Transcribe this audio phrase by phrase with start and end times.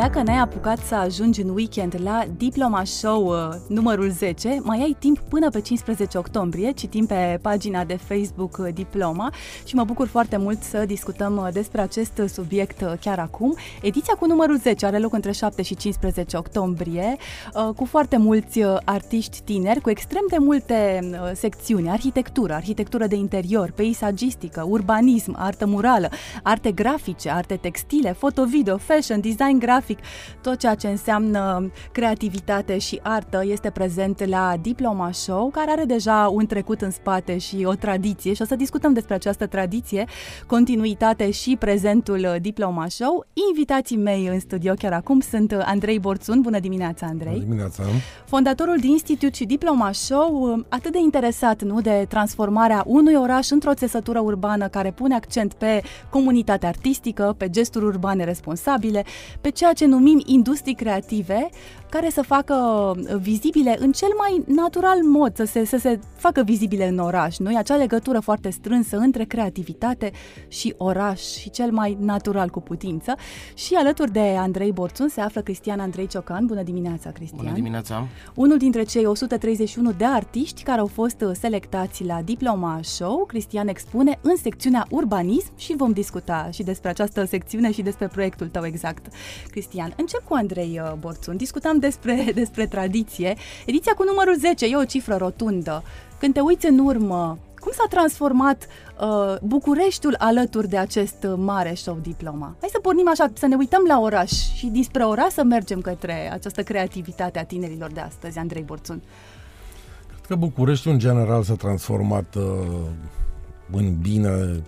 [0.00, 4.96] Dacă n-ai apucat să ajungi în weekend la Diploma Show uh, numărul 10, mai ai
[4.98, 9.32] timp până pe 15 octombrie, citim pe pagina de Facebook uh, Diploma
[9.64, 13.56] și mă bucur foarte mult să discutăm uh, despre acest subiect uh, chiar acum.
[13.82, 17.16] Ediția cu numărul 10 are loc între 7 și 15 octombrie,
[17.54, 23.06] uh, cu foarte mulți uh, artiști tineri, cu extrem de multe uh, secțiuni, arhitectură, arhitectură
[23.06, 26.08] de interior, peisagistică, urbanism, artă murală,
[26.42, 29.89] arte grafice, arte textile, foto-video, fashion, design grafic,
[30.40, 36.28] tot ceea ce înseamnă creativitate și artă este prezent la Diploma Show, care are deja
[36.32, 40.04] un trecut în spate și o tradiție și o să discutăm despre această tradiție,
[40.46, 43.26] continuitate și prezentul Diploma Show.
[43.48, 46.40] Invitații mei în studio chiar acum sunt Andrei Borțun.
[46.40, 47.32] Bună dimineața, Andrei!
[47.32, 47.82] Bună dimineața!
[48.26, 53.74] Fondatorul de Institut și Diploma Show, atât de interesat nu de transformarea unui oraș într-o
[53.74, 59.04] țesătură urbană care pune accent pe comunitatea artistică, pe gesturi urbane responsabile,
[59.40, 61.48] pe ceea ce numim industrii creative,
[61.90, 62.56] care să facă
[63.20, 67.36] vizibile în cel mai natural mod, să se, să se facă vizibile în oraș.
[67.36, 67.50] Nu?
[67.50, 70.10] E acea legătură foarte strânsă între creativitate
[70.48, 73.14] și oraș și cel mai natural cu putință.
[73.54, 76.46] Și alături de Andrei Borțun se află Cristian Andrei Ciocan.
[76.46, 77.42] Bună dimineața, Cristian!
[77.42, 78.06] Bună dimineața!
[78.34, 84.18] Unul dintre cei 131 de artiști care au fost selectați la Diploma Show, Cristian expune
[84.22, 89.06] în secțiunea Urbanism și vom discuta și despre această secțiune și despre proiectul tău exact.
[89.50, 91.36] Cristian, încep cu Andrei uh, Borțun.
[91.36, 93.36] Discutam despre, despre tradiție.
[93.66, 95.82] Ediția cu numărul 10 e o cifră rotundă.
[96.18, 98.66] Când te uiți în urmă, cum s-a transformat
[99.00, 102.56] uh, Bucureștiul alături de acest uh, mare show diploma?
[102.60, 106.32] Hai să pornim așa, să ne uităm la oraș și dinspre oraș să mergem către
[106.32, 109.02] această creativitate a tinerilor de astăzi, Andrei Borțun.
[110.06, 112.44] Cred că Bucureștiul în general s-a transformat uh,
[113.70, 114.62] în bine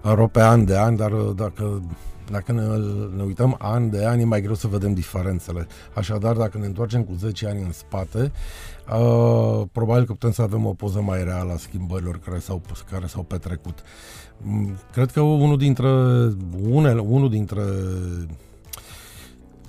[0.00, 1.82] aproape an de an, dar uh, dacă
[2.30, 2.62] dacă ne,
[3.16, 5.66] ne uităm an de an, e mai greu să vedem diferențele.
[5.94, 8.32] Așadar, dacă ne întoarcem cu 10 ani în spate,
[8.92, 13.06] uh, probabil că putem să avem o poză mai reală a schimbărilor care s-au, care
[13.06, 13.78] s-au petrecut.
[14.42, 15.90] Mm, cred că unul dintre,
[16.70, 17.62] unele, unul dintre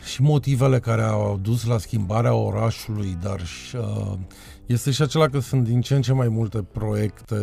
[0.04, 4.14] și motivele care au dus la schimbarea orașului, dar și, uh,
[4.74, 7.36] este și acela că sunt din ce în ce mai multe proiecte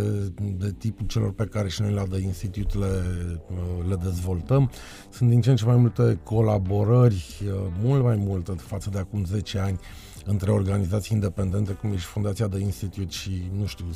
[0.58, 3.02] de tipul celor pe care și noi la The Institute le,
[3.50, 4.70] uh, le dezvoltăm.
[5.10, 9.24] Sunt din ce în ce mai multe colaborări, uh, mult mai multe față de acum
[9.24, 9.80] 10 ani,
[10.24, 13.86] între organizații independente, cum e și Fundația de Institute și, nu știu,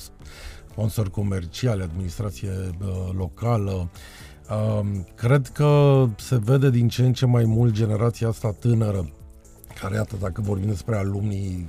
[0.71, 3.91] sponsori comerciale, administrație uh, locală.
[4.51, 9.11] Uh, cred că se vede din ce în ce mai mult generația asta tânără,
[9.81, 11.67] care, iată, dacă vorbim despre alumnii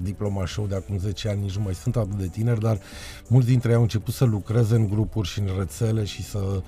[0.00, 2.78] diploma show de acum 10 ani, nici nu mai sunt atât de tineri, dar
[3.26, 6.62] mulți dintre ei au început să lucreze în grupuri și în rețele și să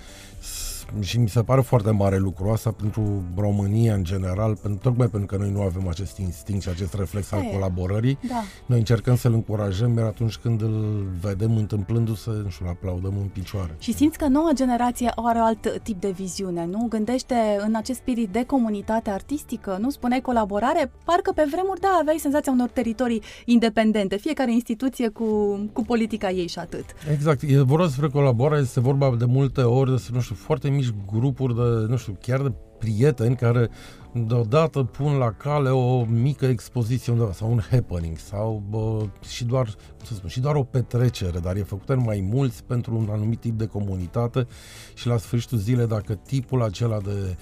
[1.00, 5.37] și mi se pare foarte mare lucru asta pentru România în general, pentru, tocmai pentru
[5.37, 8.19] că noi nu avem acest instinct și acest reflex al colaborării.
[8.28, 8.43] Da.
[8.67, 13.75] Noi încercăm să-l încurajăm, iar atunci când îl vedem întâmplându-se, nu știu, aplaudăm în picioare.
[13.78, 16.87] Și simți că noua generație are alt tip de viziune, nu?
[16.89, 17.34] Gândește
[17.67, 19.91] în acest spirit de comunitate artistică, nu?
[19.91, 25.25] Spuneai colaborare, parcă pe vremuri, da, aveai senzația unor teritorii independente, fiecare instituție cu,
[25.73, 26.84] cu politica ei și atât.
[27.12, 30.95] Exact, e vorba despre colaborare, este vorba de multe ori, de, nu știu, foarte mici
[31.07, 33.69] grupuri de, nu știu, chiar de prieteni care
[34.12, 39.65] deodată pun la cale o mică expoziție undeva sau un happening sau bă, și doar,
[39.97, 43.09] cum să spun, și doar o petrecere, dar e făcută în mai mulți pentru un
[43.11, 44.47] anumit tip de comunitate
[44.95, 47.37] și la sfârșitul zilei dacă tipul acela de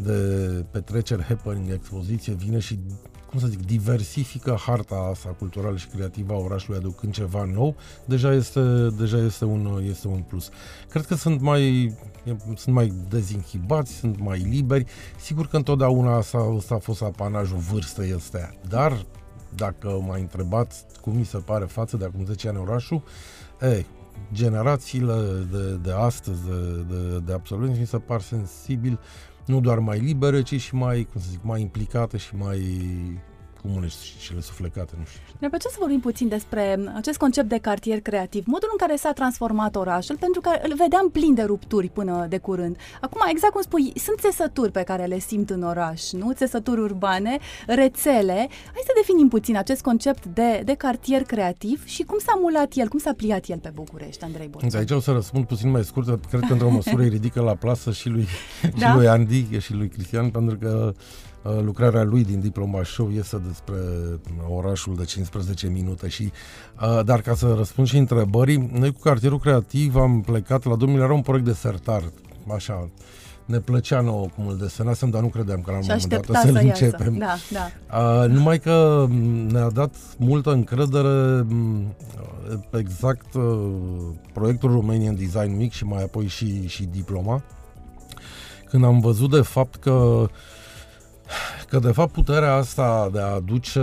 [0.00, 2.78] de petreceri, happening, expoziție vine și
[3.30, 8.32] cum să zic, diversifică harta asta culturală și creativă a orașului aducând ceva nou, deja
[8.32, 8.60] este,
[8.98, 10.50] deja este, un, este un plus.
[10.88, 11.94] Cred că sunt mai,
[12.56, 14.84] sunt mai dezinhibați, sunt mai liberi.
[15.20, 19.06] Sigur că întotdeauna asta, asta a fost apanajul vârstei este, dar
[19.54, 23.02] dacă m-ai întrebat cum mi se pare față de acum 10 ani orașul,
[23.60, 23.84] e,
[24.32, 25.14] generațiile
[25.50, 28.98] de, de astăzi, de, de, de absolvenți, mi se par sensibil
[29.48, 32.60] nu doar mai libere, ci și mai, cum să zic, mai implicate și mai
[33.68, 35.20] comune și cele suflecate, nu știu.
[35.38, 39.12] Ne plăcea să vorbim puțin despre acest concept de cartier creativ, modul în care s-a
[39.12, 42.76] transformat orașul, pentru că îl vedeam plin de rupturi până de curând.
[43.00, 46.32] Acum, exact cum spui, sunt țesături pe care le simt în oraș, nu?
[46.32, 48.48] Țesături urbane, rețele.
[48.74, 52.88] Hai să definim puțin acest concept de, de cartier creativ și cum s-a mulat el,
[52.88, 54.78] cum s-a pliat el pe București, Andrei Borțan.
[54.80, 57.90] Aici o să răspund puțin mai scurt, cred că într-o măsură îi ridică la plasă
[57.92, 58.26] și lui,
[58.78, 58.88] da?
[58.88, 61.00] și lui Andy și lui Cristian, pentru că uh,
[61.62, 63.76] lucrarea lui din Diploma Show este despre
[64.48, 66.32] orașul de 15 minute și
[66.80, 71.00] uh, dar ca să răspund și întrebării, noi cu cartierul creativ am plecat la domnul
[71.00, 72.02] era un proiect de sertar,
[72.54, 72.88] așa,
[73.44, 76.52] ne plăcea nouă cum îl desenasem, dar nu credeam că la un moment dat să-l
[76.52, 77.16] să începem.
[77.18, 77.70] Da, da.
[77.98, 79.06] Uh, numai că
[79.48, 81.46] ne-a dat multă încredere
[82.72, 83.70] exact uh,
[84.32, 87.42] proiectul Romanian Design Week și mai apoi și, și diploma,
[88.70, 90.26] când am văzut de fapt că
[91.68, 93.82] că de fapt puterea asta de a aduce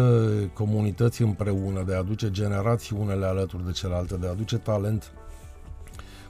[0.54, 5.12] comunități împreună, de a aduce generații unele alături de celelalte, de a aduce talent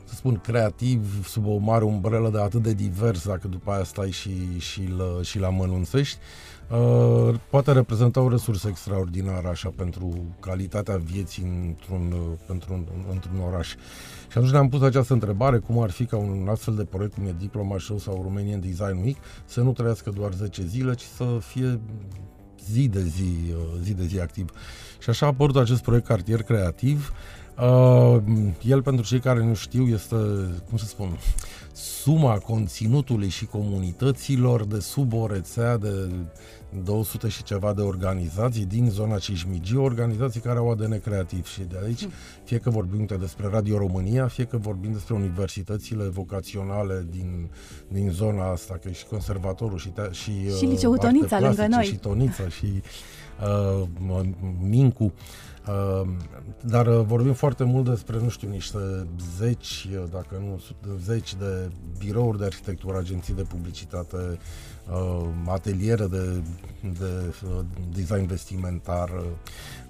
[0.06, 4.12] să spun, creativ, sub o mare umbrelă de atât de divers, dacă după aia stai
[4.12, 6.18] și, și, la, și la mănunțești,
[6.70, 12.16] uh, poate reprezenta o resursă extraordinară așa pentru calitatea vieții într-un,
[12.48, 13.76] pentru un, într-un oraș.
[14.36, 17.26] Și atunci ne-am pus această întrebare, cum ar fi ca un astfel de proiect cum
[17.26, 21.38] e Diploma Show sau Romanian Design Week să nu trăiască doar 10 zile, ci să
[21.40, 21.80] fie
[22.72, 24.50] zi de zi, uh, zi de zi activ.
[25.00, 27.14] Și așa a apărut acest proiect Cartier Creativ,
[27.62, 28.22] Uh,
[28.62, 30.16] el, pentru cei care nu știu, este,
[30.70, 31.18] cum să spun,
[31.74, 36.10] suma conținutului și comunităților de sub o rețea de
[36.84, 41.78] 200 și ceva de organizații din zona Cismigiu, organizații care au ADN creativ și de
[41.86, 42.08] aici,
[42.44, 47.50] fie că vorbim despre Radio România, fie că vorbim despre universitățile vocaționale din,
[47.88, 51.68] din zona asta, că e și conservatorul și, te, și, și uh, liceul Tonița lângă
[51.68, 51.86] noi.
[51.86, 52.82] Și Tonița și
[53.80, 53.88] uh,
[54.60, 55.04] Mincu.
[55.04, 55.14] Ehm,
[56.62, 59.08] dar uh, vorbim foarte mult despre, nu știu, niște
[59.38, 60.62] zeci, uh, dacă nu
[61.04, 64.38] zeci de birouri de arhitectură, agenții de publicitate,
[64.90, 66.42] uh, ateliere de,
[67.00, 67.34] de
[67.94, 69.10] design vestimentar,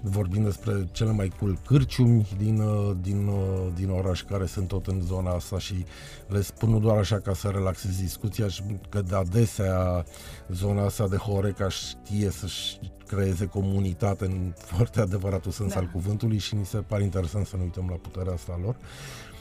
[0.00, 2.62] vorbim despre cele mai cool cârciumi din,
[3.02, 3.30] din,
[3.74, 5.84] din oraș care sunt tot în zona asta și
[6.26, 8.46] le spun nu doar așa ca să relaxez discuția,
[8.88, 10.04] că de adesea
[10.48, 15.78] zona asta de Horeca știe să-și creeze comunitate în foarte adevăratul sens da.
[15.78, 18.74] al cuvântului și ni se pare interesant să ne uităm la puterea asta lor.
[18.74, 19.35] Uh,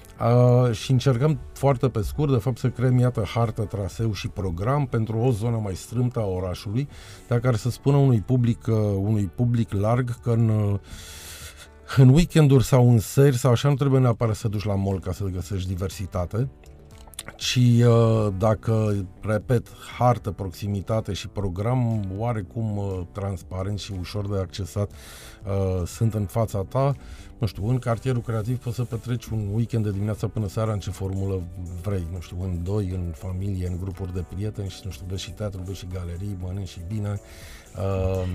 [0.72, 5.18] și încercăm foarte pe scurt, de fapt, să creăm, iată, hartă, traseu și program pentru
[5.18, 6.88] o zonă mai strâmtă a orașului,
[7.28, 10.80] dar care să spună unui public, uh, unui public larg că în, uh,
[11.98, 15.12] în weekenduri sau în seri sau așa nu trebuie neapărat să duci la mall ca
[15.12, 16.50] să găsești diversitate,
[17.36, 19.68] ci uh, dacă, repet,
[19.98, 26.64] hartă, proximitate și program oarecum uh, transparent și ușor de accesat uh, sunt în fața
[26.64, 26.96] ta,
[27.38, 30.80] nu știu, în cartierul creativ poți să petreci un weekend de dimineața până seara în
[30.80, 31.42] ce formulă
[31.82, 35.24] vrei, nu știu, în doi, în familie, în grupuri de prieteni și, nu știu, vezi
[35.24, 37.20] și teatru, vezi și galerii, mănânci și bine.
[37.78, 38.28] Uh,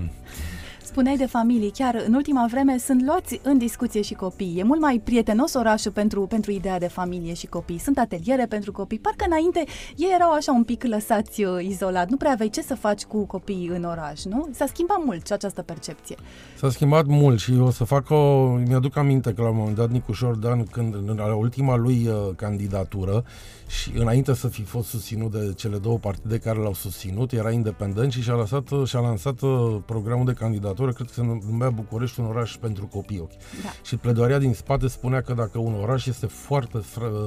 [0.90, 4.54] Spuneai de familie, chiar în ultima vreme sunt luați în discuție și copii.
[4.58, 7.78] E mult mai prietenos orașul pentru, pentru ideea de familie și copii.
[7.78, 8.98] Sunt ateliere pentru copii.
[8.98, 9.64] Parcă înainte
[9.96, 12.08] ei erau așa un pic lăsați uh, izolat.
[12.08, 14.48] Nu prea aveai ce să faci cu copiii în oraș, nu?
[14.52, 16.16] S-a schimbat mult și această percepție.
[16.56, 18.46] S-a schimbat mult și o să fac o...
[18.66, 22.34] Mi-aduc aminte că la un moment dat Nicușor Dan, când în la ultima lui uh,
[22.36, 23.24] candidatură,
[23.70, 28.12] și înainte să fi fost susținut de cele două partide care l-au susținut, era independent
[28.12, 32.26] și și-a, lăsat, și-a lansat uh, programul de candidatură, cred că se numea București un
[32.26, 33.36] oraș pentru copii ochi.
[33.62, 33.68] Da.
[33.82, 36.80] Și pledoaria din spate spunea că dacă un oraș este foarte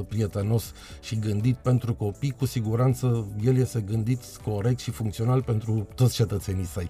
[0.08, 6.14] prietenos și gândit pentru copii, cu siguranță el este gândit corect și funcțional pentru toți
[6.14, 6.90] cetățenii săi.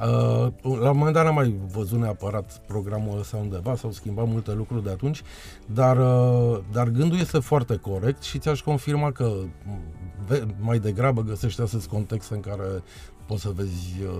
[0.00, 4.52] Uh, la un moment dat n-am mai văzut neapărat programul ăsta undeva, s-au schimbat multe
[4.52, 5.22] lucruri de atunci,
[5.66, 9.32] dar, uh, dar gândul este foarte corect și ți-aș confirma că
[10.60, 12.82] mai degrabă găsești astăzi contexte în care
[13.26, 14.10] poți să vezi uh,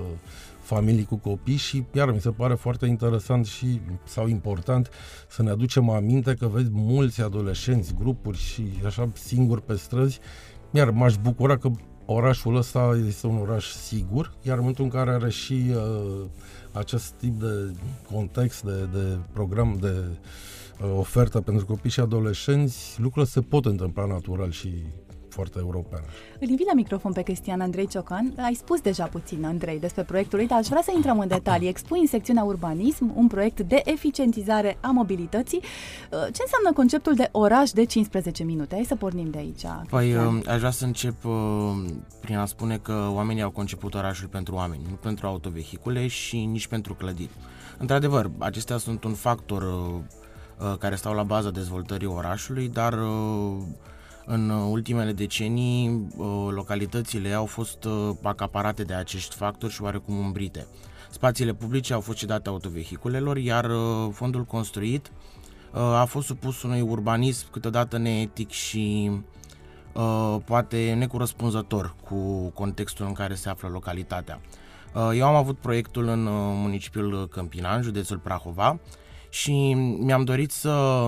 [0.60, 4.90] familii cu copii și iar mi se pare foarte interesant și sau important
[5.28, 10.20] să ne aducem aminte că vezi mulți adolescenți, grupuri și așa singuri pe străzi,
[10.70, 11.70] iar m-aș bucura că
[12.04, 16.24] orașul ăsta este un oraș sigur, iar în momentul în care are și uh,
[16.72, 17.72] acest tip de
[18.12, 20.04] context, de, de program, de
[20.82, 24.72] uh, ofertă pentru copii și adolescenți, lucrurile se pot întâmpla natural și
[25.28, 26.04] foarte europeană.
[26.40, 28.32] Îl invit la microfon pe Cristian Andrei Ciocan.
[28.36, 31.68] Ai spus deja puțin, Andrei, despre proiectul lui, dar aș vrea să intrăm în detalii.
[31.68, 35.58] Expui în secțiunea urbanism un proiect de eficientizare a mobilității.
[35.58, 38.74] Uh, ce înseamnă conceptul de oraș de 15 minute?
[38.74, 39.64] Hai să pornim de aici.
[39.90, 41.32] Păi, uh, aș vrea să încep uh,
[42.20, 46.66] prin a spune că oamenii au conceput orașul pentru oameni, nu pentru autovehicule și nici
[46.66, 47.30] pentru clădiri.
[47.78, 49.62] Într-adevăr, acestea sunt un factor
[50.78, 52.98] care stau la baza dezvoltării orașului, dar
[54.30, 60.66] în ultimele decenii, uh, localitățile au fost uh, acaparate de acești factori și oarecum umbrite.
[61.10, 65.12] Spațiile publice au fost cedate autovehiculelor, iar uh, fondul construit
[65.72, 69.10] a fost supus unui urbanism câteodată neetic și
[70.44, 74.40] poate necorespunzător cu contextul în care se află localitatea.
[74.94, 78.78] Uh, eu am avut proiectul în uh, municipiul Câmpina, în județul Prahova
[79.28, 81.06] și mi-am dorit să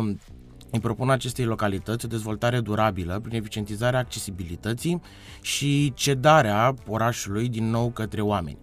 [0.71, 5.01] îi propun acestei localități o dezvoltare durabilă prin eficientizarea accesibilității
[5.41, 8.59] și cedarea orașului din nou către oameni.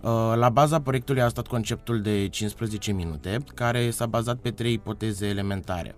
[0.00, 4.72] Uh, la baza proiectului a stat conceptul de 15 minute, care s-a bazat pe trei
[4.72, 5.94] ipoteze elementare.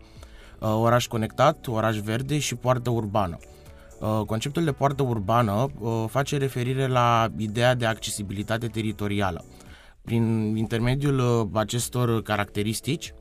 [0.60, 3.38] Oraș conectat, oraș verde și poartă urbană.
[4.00, 9.44] Uh, conceptul de poartă urbană uh, face referire la ideea de accesibilitate teritorială.
[10.08, 13.14] Prin intermediul uh, acestor caracteristici,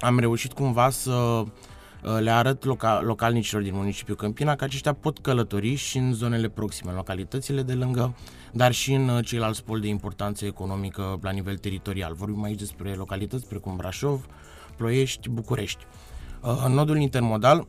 [0.00, 1.42] am reușit cumva să
[2.20, 6.90] le arăt loca- localnicilor din municipiul Câmpina că aceștia pot călători și în zonele proxime,
[6.90, 8.16] în localitățile de lângă,
[8.52, 12.14] dar și în ceilalți poli de importanță economică la nivel teritorial.
[12.14, 14.26] Vorbim aici despre localități precum Brașov,
[14.76, 15.84] Ploiești, București.
[16.66, 17.66] În nodul intermodal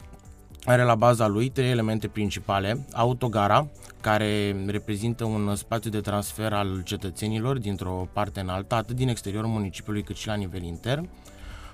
[0.66, 2.86] are la baza lui trei elemente principale.
[2.94, 3.68] Autogara,
[4.02, 9.50] care reprezintă un spațiu de transfer al cetățenilor dintr-o parte în alta, atât din exteriorul
[9.50, 11.10] municipiului cât și la nivel intern.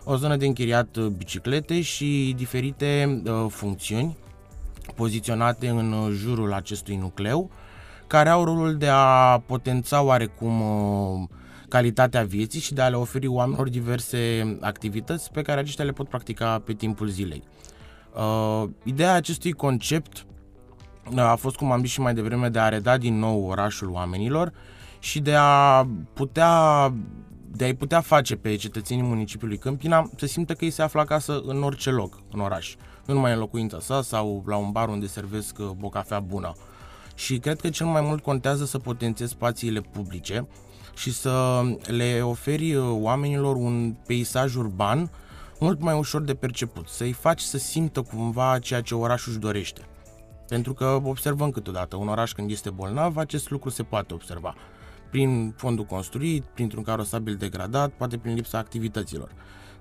[0.04, 4.18] O zonă de închiriat biciclete și diferite uh, funcțiuni
[4.96, 7.52] poziționate în jurul acestui nucleu,
[8.08, 11.28] care au rolul de a potența oarecum uh,
[11.68, 16.08] calitatea vieții și de a le oferi oamenilor diverse activități pe care aceștia le pot
[16.08, 17.44] practica pe timpul zilei.
[18.16, 20.26] Uh, ideea acestui concept
[21.12, 23.90] uh, a fost, cum am zis și mai devreme, de a reda din nou orașul
[23.90, 24.52] oamenilor
[25.00, 26.94] și de a putea
[27.52, 31.42] de a-i putea face pe cetățenii municipiului Câmpina să simtă că ei se află acasă
[31.46, 32.76] în orice loc, în oraș.
[33.06, 36.56] Nu numai în locuința sa sau la un bar unde servesc uh, o cafea bună.
[37.16, 40.48] Și cred că cel mai mult contează să potențezi spațiile publice
[40.96, 45.12] și să le oferi uh, oamenilor un peisaj urban
[45.60, 49.82] mult mai ușor de perceput, să-i faci să simtă cumva ceea ce orașul își dorește.
[50.48, 54.56] Pentru că observăm câteodată, un oraș când este bolnav, acest lucru se poate observa.
[55.10, 59.32] Prin fondul construit, printr-un carosabil degradat, poate prin lipsa activităților.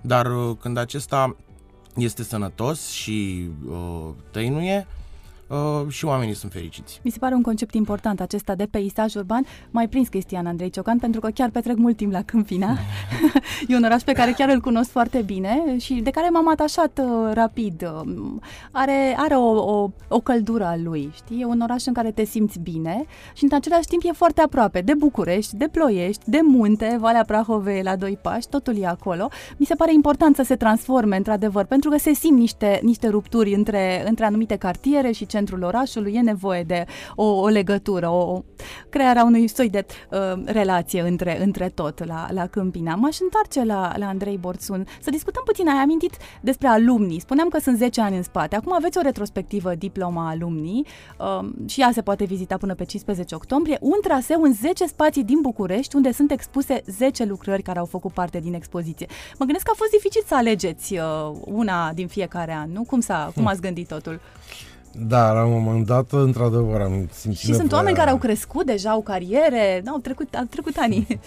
[0.01, 1.37] Dar uh, când acesta
[1.97, 4.87] este sănătos și uh, tăinuie,
[5.49, 7.01] uh, și oamenii sunt fericiți.
[7.03, 9.45] Mi se pare un concept important acesta de peisaj urban.
[9.71, 12.77] Mai prins Cristian Andrei Ciocan pentru că chiar petrec mult timp la Câmpina.
[13.69, 17.01] e un oraș pe care chiar îl cunosc foarte bine și de care m-am atașat
[17.03, 17.83] uh, rapid.
[17.83, 18.41] Um,
[18.73, 21.41] are, are o, o, o căldură a lui, știi?
[21.41, 24.81] E un oraș în care te simți bine și în același timp e foarte aproape
[24.81, 29.29] de București, de Ploiești, de munte, Valea Prahovei la doi pași, totul e acolo.
[29.57, 33.55] Mi se pare important să se transforme într-adevăr pentru că se simt niște, niște rupturi
[33.55, 38.43] între, între anumite cartiere și centrul orașului, e nevoie de o, o legătură, o
[38.89, 42.95] crearea unui soi de uh, relație între, între tot la, la Câmpina.
[42.95, 45.69] M-aș întoarce la, la Andrei Borțun să discutăm puțin.
[45.69, 47.21] Ai amintit despre alumnii.
[47.21, 48.57] Spuneam că sunt 10 ani în spate.
[48.57, 50.87] Acum aveți o retrospectivă diploma alumnii
[51.19, 53.79] uh, și ea se poate vizita până pe 15 octombrie.
[53.81, 58.13] Un traseu în 10 spații din București unde sunt expuse 10 lucrări care au făcut
[58.13, 59.07] parte din expoziție.
[59.39, 61.01] Mă gândesc că a fost dificil să alegeți uh,
[61.41, 62.83] una din fiecare an, nu?
[62.83, 64.21] Cum, s-a, cum ați gândit totul?
[65.01, 68.91] Da, la un moment dat, într-adevăr, am simțit Și sunt oameni care au crescut deja,
[68.91, 71.07] au cariere, au trecut, au trecut ani.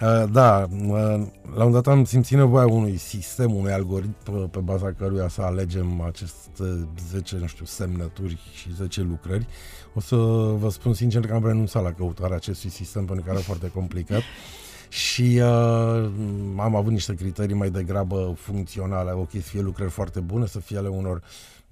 [0.00, 4.92] Uh, da, uh, la un dat am simțit nevoia unui sistem, unui algoritm pe baza
[4.98, 9.46] căruia să alegem aceste 10, nu știu, semnături și 10 lucrări.
[9.94, 10.16] O să
[10.58, 14.22] vă spun sincer că am renunțat la căutarea acestui sistem pentru că era foarte complicat
[14.88, 16.10] și uh,
[16.56, 19.10] am avut niște criterii mai degrabă funcționale.
[19.10, 21.22] Ok, să fie lucrări foarte bune, să fie ale unor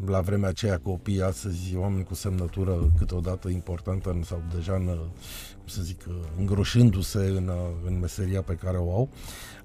[0.06, 5.82] la vremea aceea copii, astăzi oameni cu semnătură câteodată importantă sau deja în, cum să
[5.82, 6.00] zic,
[6.38, 7.50] îngroșându-se în,
[7.86, 9.08] în meseria pe care o au.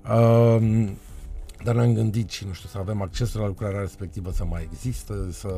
[0.09, 0.89] Uh,
[1.63, 5.27] dar ne-am gândit și, nu știu, să avem acces la lucrarea respectivă să mai există,
[5.31, 5.49] să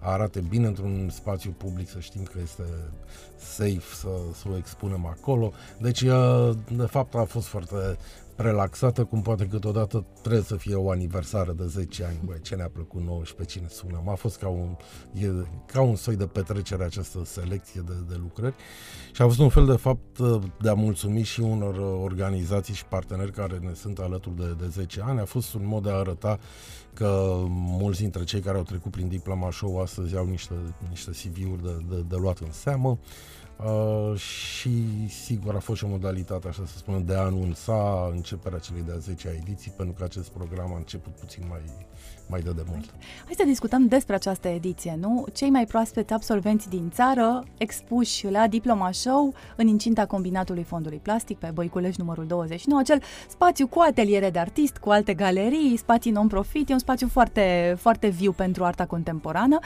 [0.00, 2.62] arate bine într-un spațiu public, să știm că este
[3.36, 5.52] safe să, să o expunem acolo.
[5.80, 6.02] Deci,
[6.76, 7.98] de fapt, a fost foarte
[8.42, 12.68] relaxată, cum poate câteodată trebuie să fie o aniversare de 10 ani, băi, ce ne-a
[12.68, 14.08] plăcut nouă și pe cine sunăm.
[14.08, 14.76] A fost ca un,
[15.12, 15.26] e,
[15.66, 18.54] ca un soi de petrecere această selecție de, de lucrări
[19.12, 20.18] și a fost un fel de fapt
[20.60, 25.02] de a mulțumi și unor organizații și parteneri care ne sunt alături de, de 10
[25.04, 25.20] ani.
[25.20, 26.38] A fost un mod de a arăta
[26.94, 30.54] că mulți dintre cei care au trecut prin diploma show astăzi au niște,
[30.88, 32.98] niște CV-uri de, de, de luat în seamă.
[33.64, 38.58] Uh, și sigur a fost și o modalitate, așa să spunem, de a anunța începerea
[38.58, 41.60] celei de-a 10-a ediții, pentru că acest program a început puțin mai,
[42.26, 42.94] mai de demult.
[43.24, 45.24] Hai să discutăm despre această ediție, nu?
[45.32, 51.38] Cei mai proaspeți absolvenți din țară expuși la Diploma Show în incinta combinatului Fondului Plastic
[51.38, 56.68] pe Băiculești numărul 29, acel spațiu cu ateliere de artist, cu alte galerii, spații non-profit,
[56.68, 59.58] e un spațiu foarte, foarte viu pentru arta contemporană.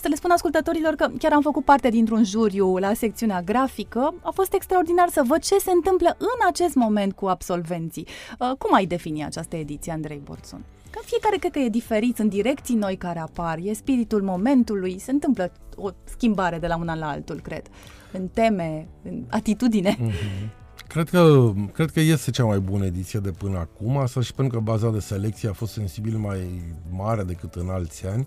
[0.00, 4.30] Să le spun ascultătorilor că chiar am făcut parte dintr-un juriu la secțiunea grafică, a
[4.30, 8.06] fost extraordinar să văd ce se întâmplă în acest moment cu absolvenții.
[8.38, 10.64] Uh, cum ai defini această ediție, Andrei Borțun?
[10.90, 15.10] Că fiecare cred că e diferit, sunt direcții noi care apar, e spiritul momentului, se
[15.10, 17.66] întâmplă o schimbare de la una la altul, cred,
[18.12, 19.96] în teme, în atitudine.
[19.96, 20.62] Mm-hmm.
[20.88, 24.58] Cred că, cred că este cea mai bună ediție de până acum, asta și pentru
[24.58, 28.26] că baza de selecție a fost sensibil mai mare decât în alți ani.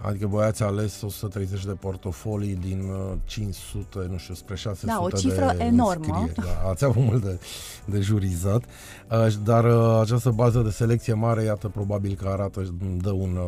[0.00, 2.90] Adică voi ați ales 130 de portofolii din
[3.24, 6.28] 500, uh, nu știu, spre 600 da, o cifră de enormă.
[6.34, 7.40] Da, ați avut mult de,
[7.84, 8.64] de jurizat,
[9.10, 13.38] uh, dar uh, această bază de selecție mare, iată, probabil că arată, dă un,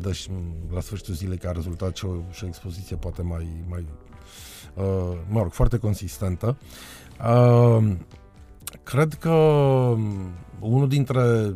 [0.00, 0.30] dă și
[0.74, 3.86] la sfârșitul zilei ca rezultat și o, și o expoziție poate mai, mai
[5.28, 6.56] mă rog, foarte consistentă.
[8.82, 9.30] Cred că
[10.60, 11.54] unul dintre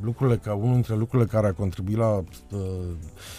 [0.00, 2.60] lucrurile, ca unul dintre lucrurile care a contribuit la uh,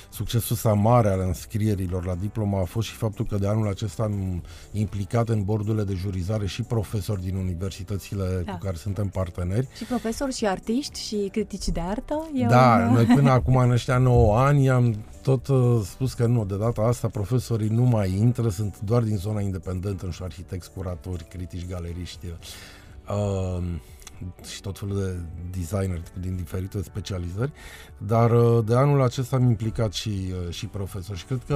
[0.10, 4.04] succesul ăsta mare al înscrierilor la diploma a fost și faptul că de anul acesta
[4.04, 8.52] am implicat în bordurile de jurizare și profesori din universitățile da.
[8.52, 9.68] cu care suntem parteneri.
[9.76, 12.30] Și profesori și artiști și critici de artă?
[12.34, 12.94] Eu da, un...
[12.94, 16.82] noi până acum în ăștia 9 ani am tot uh, spus că nu, de data
[16.82, 21.68] asta profesorii nu mai intră, sunt doar din zona independentă, nu știu, arhitecți, curatori, critici,
[21.68, 22.26] galeriști.
[22.26, 23.64] Uh,
[24.52, 25.20] și tot felul de
[25.52, 27.52] designer din diferite specializări,
[27.98, 31.54] dar uh, de anul acesta am implicat și, uh, și profesori și cred că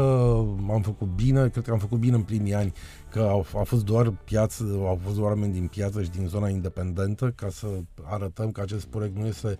[0.69, 2.73] am făcut bine, cred că am făcut bine în primii ani,
[3.09, 6.49] că au, a fost doar piață, au fost doar oameni din piață și din zona
[6.49, 7.67] independentă ca să
[8.03, 9.57] arătăm că acest proiect nu este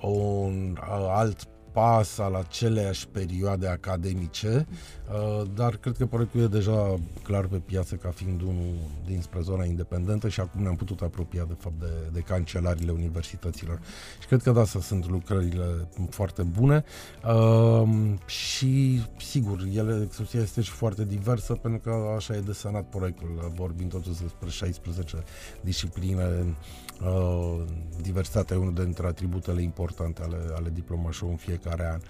[0.00, 0.76] un
[1.08, 4.66] alt pas al aceleași perioade academice,
[5.10, 8.74] uh, dar cred că proiectul e deja clar pe piață ca fiind unul
[9.06, 13.80] dinspre zona independentă și acum ne-am putut apropia de fapt de, de cancelariile universităților.
[14.20, 16.84] Și cred că da, să sunt lucrările foarte bune
[17.24, 17.88] uh,
[18.26, 23.88] și sigur, ele, exerciția este și foarte diversă pentru că așa e desenat proiectul, vorbim
[23.88, 25.16] totuși despre 16
[25.60, 26.56] discipline
[27.04, 27.62] Uh,
[28.02, 32.00] diversitatea e unul dintre atributele importante ale, ale diplomașului în fiecare an.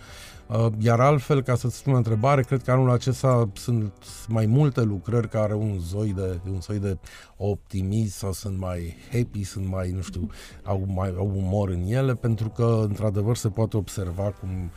[0.60, 3.92] Uh, iar altfel, ca să-ți spun o întrebare, cred că anul acesta sunt
[4.28, 6.98] mai multe lucrări care au un soi de, un soi de
[7.36, 10.30] optimism sau sunt mai happy, sunt mai, nu știu,
[10.62, 14.70] au, mai, au umor în ele, pentru că, într-adevăr, se poate observa cum uh,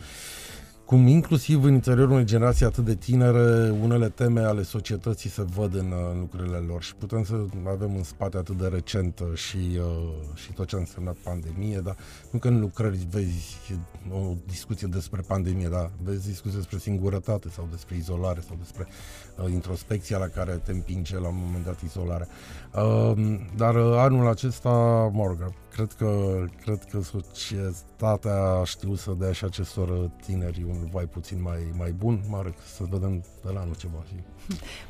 [0.92, 5.76] cum inclusiv în interiorul unei generații atât de tinere, unele teme ale societății se văd
[5.76, 7.34] în, în lucrurile lor și putem să
[7.68, 11.80] avem în spate atât de recent uh, și, uh, și tot ce a însemnat pandemie,
[11.84, 11.96] dar
[12.32, 13.58] nu că în lucrări vezi
[14.12, 18.88] o discuție despre pandemie, dar vezi discuție despre singurătate sau despre izolare sau despre
[19.44, 22.28] uh, introspecția la care te împinge la un moment dat izolarea.
[22.76, 24.70] Uh, dar uh, anul acesta,
[25.14, 30.90] mă rog, cred că, cred că societatea a știut să dea și acestor tineri un
[30.92, 32.24] vai puțin mai, mai bun.
[32.28, 34.16] Mă rog, să vedem de la anul ce va fi.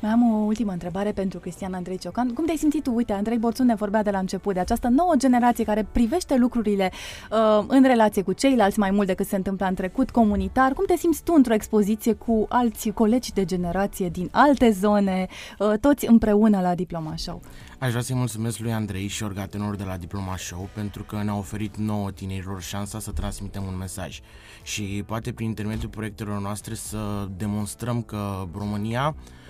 [0.00, 2.32] Mai am o ultimă întrebare pentru Cristian Andrei Ciocan.
[2.32, 2.94] Cum te-ai simțit tu?
[2.94, 6.92] Uite, Andrei Borțun ne vorbea de la început de această nouă generație care privește lucrurile
[7.30, 10.72] uh, în relație cu ceilalți mai mult decât se întâmplă în trecut, comunitar.
[10.72, 15.26] Cum te simți tu într-o expoziție cu alți colegi de generație din alte zone,
[15.58, 17.40] uh, toți împreună la Diploma Show?
[17.78, 21.38] Aș vrea să-i mulțumesc lui Andrei și orgatenor de la Diploma Show pentru că ne-au
[21.38, 24.20] oferit nouă tinerilor șansa să transmitem un mesaj
[24.62, 29.40] și poate prin intermediul proiectelor noastre să demonstrăm că România uh,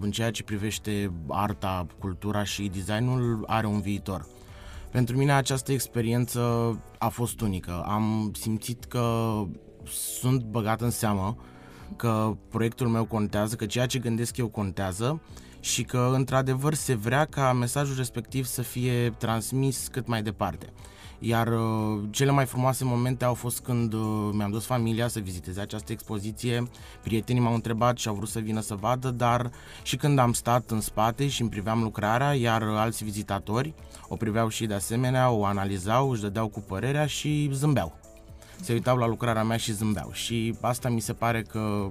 [0.00, 4.26] în ceea ce privește arta, cultura și designul are un viitor.
[4.90, 6.40] Pentru mine această experiență
[6.98, 7.84] a fost unică.
[7.86, 9.34] Am simțit că
[9.84, 11.36] sunt băgat în seamă,
[11.96, 15.20] că proiectul meu contează, că ceea ce gândesc eu contează
[15.60, 20.72] și că într-adevăr se vrea ca mesajul respectiv să fie transmis cât mai departe.
[21.22, 25.60] Iar uh, cele mai frumoase momente au fost când uh, mi-am dus familia să viziteze
[25.60, 26.68] această expoziție,
[27.02, 29.50] prietenii m-au întrebat și au vrut să vină să vadă, dar
[29.82, 33.74] și când am stat în spate și îmi priveam lucrarea, iar alți vizitatori
[34.08, 37.98] o priveau și de asemenea, o analizau, își dădeau cu părerea și zâmbeau.
[38.60, 41.90] Se uitau la lucrarea mea și zâmbeau și asta mi se pare că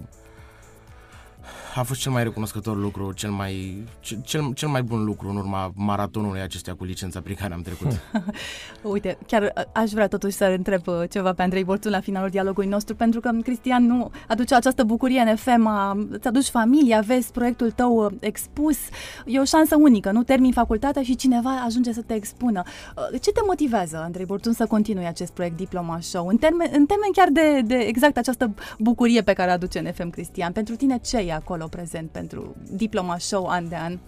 [1.75, 5.71] a fost cel mai recunoscător lucru, cel mai, cel, cel mai bun lucru în urma
[5.75, 7.87] maratonului acestea cu licența prin care am trecut.
[8.93, 12.69] Uite, chiar aș vrea totuși să întreb uh, ceva pe Andrei Borțun la finalul dialogului
[12.69, 15.69] nostru, pentru că Cristian nu aduce această bucurie în FM,
[16.09, 18.77] îți aduci familia, vezi proiectul tău uh, expus,
[19.25, 22.63] e o șansă unică, nu termin facultatea și cineva ajunge să te expună.
[22.95, 26.27] Uh, ce te motivează, Andrei Borțun, să continui acest proiect Diploma Show?
[26.27, 30.09] În termen, în termen chiar de, de exact această bucurie pe care aduce în FM
[30.09, 33.99] Cristian, pentru tine ce e acolo prezent pentru Diploma Show an de an?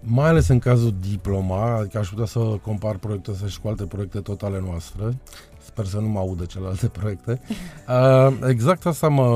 [0.00, 3.86] Mai ales în cazul Diploma, adică aș putea să compar proiectul ăsta și cu alte
[3.86, 5.18] proiecte totale noastre.
[5.64, 7.40] Sper să nu mă audă celelalte proiecte.
[7.88, 9.28] Uh, exact asta mă,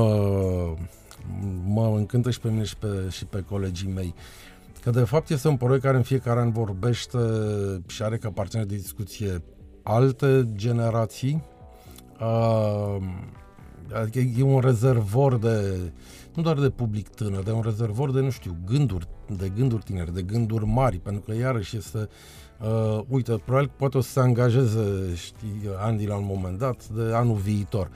[1.65, 4.13] mă încântă și pe mine și pe, și pe colegii mei.
[4.81, 7.17] Că de fapt este un proiect care în fiecare an vorbește
[7.87, 9.43] și are ca partener de discuție
[9.83, 11.43] alte generații.
[12.19, 12.97] Uh,
[13.93, 15.91] adică e un rezervor de,
[16.35, 20.13] nu doar de public tânăr, dar un rezervor de, nu știu, gânduri, de gânduri tineri,
[20.13, 22.09] de gânduri mari, pentru că iarăși este
[22.59, 27.13] Uh, uite, probabil poate o să se angajeze, știi, Andy la un moment dat, de
[27.13, 27.89] anul viitor.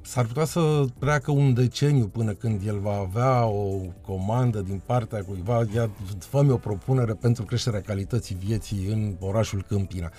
[0.00, 5.24] S-ar putea să treacă un deceniu până când el va avea o comandă din partea
[5.24, 10.10] cuiva, ia, fă o propunere pentru creșterea calității vieții în orașul Câmpina.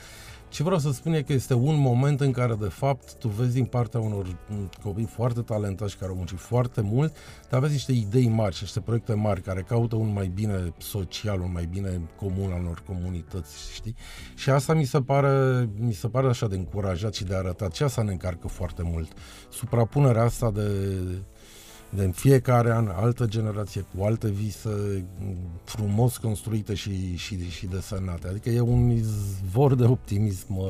[0.57, 3.53] Ce vreau să spun e că este un moment în care, de fapt, tu vezi
[3.53, 4.37] din partea unor
[4.83, 7.15] copii foarte talentați care au muncit foarte mult,
[7.49, 11.39] dar vezi niște idei mari și niște proiecte mari care caută un mai bine social,
[11.39, 13.95] un mai bine comun al unor comunități, știi?
[14.35, 17.73] Și asta mi se pare, mi se pare așa de încurajat și de arătat.
[17.73, 19.11] Și asta ne încarcă foarte mult.
[19.49, 20.69] Suprapunerea asta de
[21.89, 25.05] de în fiecare an altă generație cu alte vise
[25.63, 28.27] frumos construite și, și, și desenate.
[28.27, 30.65] Adică e un izvor de optimism uh,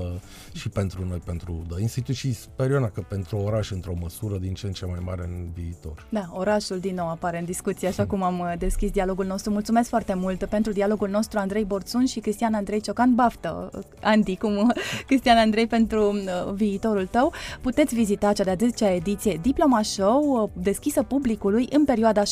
[0.53, 4.53] și pentru noi, pentru The Institute și sper eu că pentru oraș într-o măsură din
[4.53, 6.05] ce în ce mai mare în viitor.
[6.09, 9.51] Da, orașul din nou apare în discuție, așa cum am uh, deschis dialogul nostru.
[9.51, 13.15] Mulțumesc foarte mult pentru dialogul nostru Andrei Borțun și Cristian Andrei Ciocan.
[13.15, 13.69] Baftă,
[14.01, 14.75] Andy, cum uh,
[15.07, 16.13] Cristian Andrei pentru
[16.53, 17.33] viitorul tău.
[17.61, 22.25] Puteți vizita cea de-a 10-a ediție Diploma Show, deschisă publicului în perioada 7-15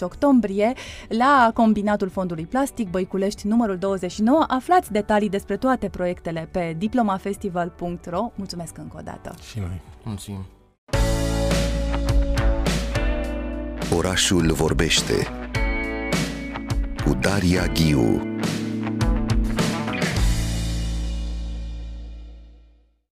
[0.00, 0.72] octombrie
[1.08, 4.44] la Combinatul Fondului Plastic Băiculești numărul 29.
[4.48, 8.30] Aflați detalii despre toate proiectele pe diplomafestival.ro.
[8.34, 9.34] Mulțumesc încă o dată!
[9.50, 9.80] Și noi!
[10.02, 10.46] Mulțumim!
[13.96, 15.26] Orașul vorbește
[17.04, 18.36] cu Daria Ghiu